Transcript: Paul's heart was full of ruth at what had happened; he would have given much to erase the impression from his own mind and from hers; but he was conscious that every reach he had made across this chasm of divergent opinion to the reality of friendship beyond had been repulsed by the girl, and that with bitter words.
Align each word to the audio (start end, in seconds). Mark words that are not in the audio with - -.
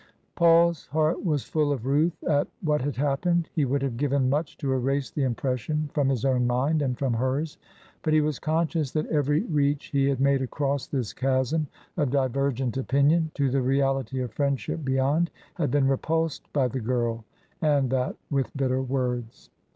Paul's 0.33 0.87
heart 0.87 1.23
was 1.23 1.43
full 1.45 1.71
of 1.71 1.85
ruth 1.85 2.23
at 2.23 2.47
what 2.63 2.81
had 2.81 2.95
happened; 2.95 3.49
he 3.53 3.65
would 3.65 3.83
have 3.83 3.97
given 3.97 4.31
much 4.31 4.57
to 4.57 4.73
erase 4.73 5.11
the 5.11 5.21
impression 5.21 5.91
from 5.93 6.09
his 6.09 6.25
own 6.25 6.47
mind 6.47 6.81
and 6.81 6.97
from 6.97 7.13
hers; 7.13 7.59
but 8.01 8.11
he 8.11 8.19
was 8.19 8.39
conscious 8.39 8.89
that 8.93 9.05
every 9.11 9.41
reach 9.43 9.89
he 9.91 10.07
had 10.07 10.19
made 10.19 10.41
across 10.41 10.87
this 10.87 11.13
chasm 11.13 11.67
of 11.97 12.09
divergent 12.09 12.77
opinion 12.77 13.29
to 13.35 13.51
the 13.51 13.61
reality 13.61 14.21
of 14.23 14.33
friendship 14.33 14.83
beyond 14.83 15.29
had 15.53 15.69
been 15.69 15.87
repulsed 15.87 16.51
by 16.51 16.67
the 16.67 16.79
girl, 16.81 17.23
and 17.61 17.91
that 17.91 18.15
with 18.31 18.49
bitter 18.57 18.81
words. 18.81 19.51